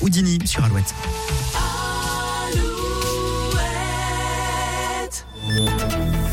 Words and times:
Houdini 0.00 0.38
sur 0.46 0.62
Alouette. 0.62 0.94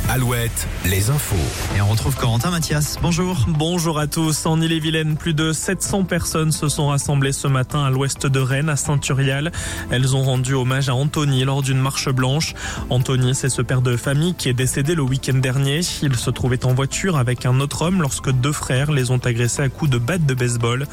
Alouette, 0.08 0.68
les 0.86 1.10
infos. 1.10 1.36
Et 1.76 1.82
on 1.82 1.88
retrouve 1.88 2.16
Corentin 2.16 2.52
Mathias. 2.52 3.00
Bonjour. 3.02 3.46
Bonjour 3.48 3.98
à 3.98 4.08
tous. 4.08 4.46
En 4.46 4.62
Ille-et-Vilaine, 4.62 5.16
plus 5.16 5.34
de 5.34 5.52
700 5.52 6.04
personnes 6.04 6.52
se 6.52 6.68
sont 6.68 6.90
rassemblées 6.90 7.32
ce 7.32 7.48
matin 7.48 7.84
à 7.84 7.90
l'ouest 7.90 8.28
de 8.28 8.40
Rennes, 8.40 8.70
à 8.70 8.76
Saint-Urial. 8.76 9.52
Elles 9.90 10.16
ont 10.16 10.24
rendu 10.24 10.54
hommage 10.54 10.90
à 10.90 10.96
Anthony 10.96 11.44
lors 11.46 11.62
d'une 11.62 11.80
marche 11.80 12.10
blanche. 12.10 12.54
Anthony, 12.90 13.34
c'est 13.34 13.50
ce 13.50 13.62
père 13.62 13.82
de 13.82 13.96
famille 13.98 14.36
qui 14.36 14.50
est 14.50 14.54
décédé 14.54 14.94
le 14.96 15.02
week-end 15.02 15.38
dernier. 15.38 15.80
Il 16.04 16.16
se 16.18 16.30
trouvait 16.30 16.66
en 16.66 16.74
voiture 16.74 17.18
avec 17.18 17.46
un 17.46 17.60
autre 17.62 17.84
homme 17.84 18.02
lorsque 18.02 18.32
deux 18.32 18.52
frères 18.52 18.92
les 18.92 19.12
ont 19.12 19.18
agressés 19.18 19.64
à 19.64 19.70
coups 19.70 19.90
de 19.90 19.98
batte 19.98 20.26
de 20.26 20.34
baseball. 20.34 20.88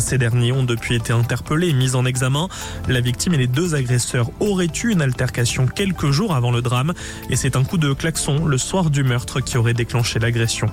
Ces 0.00 0.18
derniers 0.18 0.52
ont 0.52 0.64
depuis 0.64 0.94
été 0.94 1.12
interpellés 1.12 1.68
et 1.68 1.72
mis 1.72 1.94
en 1.94 2.04
examen. 2.04 2.48
La 2.88 3.00
victime 3.00 3.34
et 3.34 3.38
les 3.38 3.46
deux 3.46 3.74
agresseurs 3.74 4.30
auraient 4.40 4.70
eu 4.82 4.92
une 4.92 5.02
altercation 5.02 5.66
quelques 5.66 6.10
jours 6.10 6.34
avant 6.34 6.50
le 6.50 6.62
drame 6.62 6.92
et 7.30 7.36
c'est 7.36 7.56
un 7.56 7.64
coup 7.64 7.78
de 7.78 7.92
klaxon 7.92 8.46
le 8.46 8.58
soir 8.58 8.90
du 8.90 9.04
meurtre 9.04 9.40
qui 9.40 9.58
aurait 9.58 9.74
déclenché 9.74 10.18
l'agression. 10.18 10.70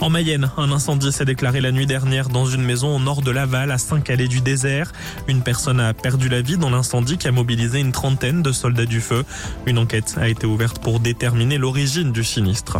En 0.00 0.10
Mayenne, 0.10 0.50
un 0.56 0.70
incendie 0.70 1.10
s'est 1.10 1.24
déclaré 1.24 1.60
la 1.60 1.72
nuit 1.72 1.86
dernière 1.86 2.28
dans 2.28 2.46
une 2.46 2.62
maison 2.62 2.94
au 2.94 3.00
nord 3.00 3.22
de 3.22 3.30
Laval, 3.30 3.70
à 3.70 3.78
Saint-Calais 3.78 4.28
du 4.28 4.40
désert. 4.40 4.92
Une 5.26 5.42
personne 5.42 5.80
a 5.80 5.92
perdu 5.92 6.28
la 6.28 6.40
vie 6.40 6.56
dans 6.56 6.70
l'incendie 6.70 7.18
qui 7.18 7.26
a 7.26 7.32
mobilisé 7.32 7.80
une 7.80 7.92
trentaine 7.92 8.42
de 8.42 8.52
soldats 8.52 8.86
du 8.86 9.00
feu. 9.00 9.24
Une 9.66 9.78
enquête 9.78 10.14
a 10.20 10.28
été 10.28 10.46
ouverte 10.46 10.80
pour 10.80 11.00
déterminer 11.00 11.58
l'origine 11.58 12.12
du 12.12 12.22
sinistre. 12.22 12.78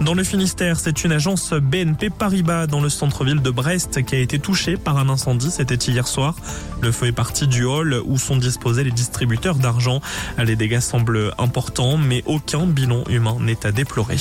Dans 0.00 0.14
le 0.14 0.22
Finistère, 0.22 0.78
c'est 0.78 1.04
une 1.04 1.12
agence 1.12 1.52
BNP 1.52 2.10
Paribas 2.10 2.66
dans 2.66 2.80
le 2.80 2.88
centre-ville 2.88 3.42
de 3.42 3.50
Brest 3.50 4.04
qui 4.04 4.14
a 4.14 4.18
été 4.18 4.38
touchée 4.38 4.76
par 4.76 4.98
un 4.98 5.03
incendie. 5.08 5.50
C'était 5.50 5.74
hier 5.74 6.06
soir. 6.06 6.34
Le 6.82 6.92
feu 6.92 7.06
est 7.06 7.12
parti 7.12 7.46
du 7.46 7.64
hall 7.64 8.00
où 8.04 8.18
sont 8.18 8.36
disposés 8.36 8.84
les 8.84 8.90
distributeurs 8.90 9.56
d'argent. 9.56 10.00
Les 10.38 10.56
dégâts 10.56 10.80
semblent 10.80 11.32
importants, 11.38 11.96
mais 11.96 12.22
aucun 12.26 12.66
bilan 12.66 13.04
humain 13.08 13.36
n'est 13.40 13.66
à 13.66 13.72
déplorer. 13.72 14.16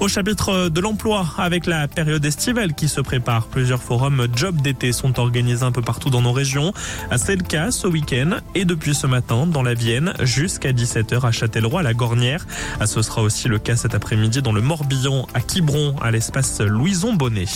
Au 0.00 0.08
chapitre 0.08 0.68
de 0.68 0.80
l'emploi, 0.80 1.26
avec 1.38 1.66
la 1.66 1.88
période 1.88 2.24
estivale 2.24 2.74
qui 2.74 2.88
se 2.88 3.00
prépare, 3.00 3.46
plusieurs 3.46 3.82
forums 3.82 4.26
job 4.34 4.60
d'été 4.60 4.92
sont 4.92 5.18
organisés 5.18 5.64
un 5.64 5.72
peu 5.72 5.82
partout 5.82 6.10
dans 6.10 6.22
nos 6.22 6.32
régions. 6.32 6.72
C'est 7.16 7.36
le 7.36 7.42
cas 7.42 7.70
ce 7.70 7.86
week-end 7.86 8.38
et 8.54 8.64
depuis 8.64 8.94
ce 8.94 9.06
matin 9.06 9.46
dans 9.46 9.62
la 9.62 9.74
Vienne 9.74 10.14
jusqu'à 10.20 10.72
17h 10.72 11.26
à 11.26 11.30
Châtellerault 11.30 11.78
à 11.78 11.82
la 11.82 11.94
Gornière. 11.94 12.46
Ce 12.84 13.02
sera 13.02 13.22
aussi 13.22 13.48
le 13.48 13.58
cas 13.58 13.76
cet 13.76 13.94
après-midi 13.94 14.42
dans 14.42 14.52
le 14.52 14.60
Morbihan 14.60 15.26
à 15.34 15.40
Quiberon 15.40 15.96
à 16.00 16.10
l'espace 16.10 16.60
Louison 16.60 17.14
Bonnet. 17.14 17.46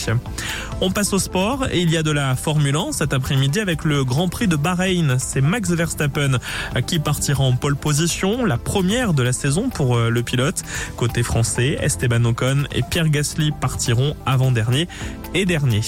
On 0.81 0.91
passe 0.91 1.13
au 1.13 1.19
sport 1.19 1.67
et 1.71 1.81
il 1.81 1.91
y 1.91 1.97
a 1.97 2.03
de 2.03 2.11
la 2.11 2.22
Formule 2.37 2.77
1 2.77 2.93
cet 2.93 3.13
après-midi 3.13 3.61
avec 3.61 3.85
le 3.85 4.05
Grand 4.05 4.29
Prix 4.29 4.49
de 4.49 4.57
Bahreïn. 4.57 5.17
C'est 5.19 5.41
Max 5.41 5.71
Verstappen 5.71 6.39
qui 6.87 6.99
partira 6.99 7.45
en 7.45 7.53
pole 7.53 7.77
position, 7.77 8.45
la 8.45 8.59
première 8.59 9.15
de 9.15 9.23
la 9.23 9.33
saison 9.33 9.69
pour 9.69 9.99
le 9.99 10.23
pilote. 10.23 10.63
Côté 10.97 11.23
français, 11.23 11.79
Esteban 11.81 12.25
Ocon 12.25 12.65
et 12.73 12.83
Pierre 12.83 13.09
Gasly 13.09 13.53
partiront 13.61 14.15
avant-dernier 14.27 14.89
et 15.35 15.45
dernier. 15.45 15.81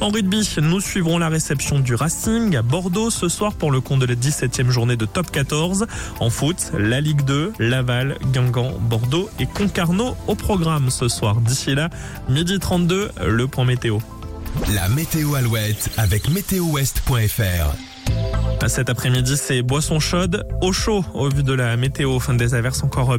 En 0.00 0.08
rugby, 0.08 0.48
nous 0.62 0.80
suivrons 0.80 1.18
la 1.18 1.28
réception 1.28 1.80
du 1.80 1.94
Racing 1.94 2.56
à 2.56 2.62
Bordeaux 2.62 3.10
ce 3.10 3.28
soir 3.28 3.54
pour 3.54 3.70
le 3.70 3.80
compte 3.80 4.00
de 4.00 4.06
la 4.06 4.14
17e 4.14 4.70
journée 4.70 4.96
de 4.96 5.04
Top 5.04 5.30
14. 5.30 5.86
En 6.20 6.30
foot, 6.30 6.72
la 6.78 7.00
Ligue 7.00 7.22
2, 7.22 7.52
Laval, 7.58 8.16
Guingamp, 8.32 8.72
Bordeaux 8.80 9.28
et 9.38 9.46
Concarneau 9.46 10.16
au 10.26 10.34
programme 10.34 10.90
ce 10.90 11.08
soir. 11.08 11.36
D'ici 11.40 11.74
là, 11.74 11.90
midi 12.28 12.58
32, 12.58 13.10
le 13.26 13.46
point 13.46 13.64
météo. 13.64 13.98
La 14.74 14.88
météo 14.88 15.34
Alouette 15.34 15.90
avec 15.96 16.28
météowest.fr. 16.28 17.76
Cet 18.68 18.90
après-midi, 18.90 19.36
c'est 19.36 19.62
boisson 19.62 20.00
chaude, 20.00 20.46
au 20.60 20.72
chaud 20.72 21.04
au 21.14 21.28
vu 21.28 21.42
de 21.42 21.52
la 21.52 21.76
météo. 21.76 22.18
Fin 22.18 22.34
des 22.34 22.54
averses 22.54 22.82
encore 22.82 23.16